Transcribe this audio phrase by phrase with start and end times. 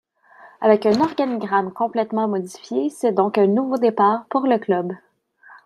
[0.61, 4.93] Avec un organigramme complètement modifié c'est donc un nouveau départ pour le club.